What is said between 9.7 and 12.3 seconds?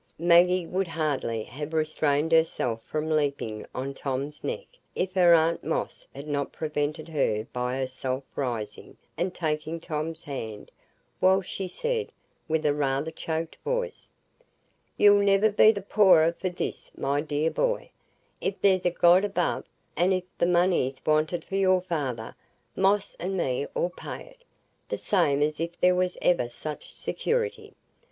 Tom's hand, while she said,